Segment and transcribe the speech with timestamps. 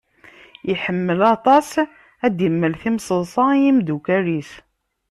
[0.71, 1.69] Iḥemmel aṭas
[2.25, 4.51] ad d-imel timṣeḍsa i yimeddukal-is.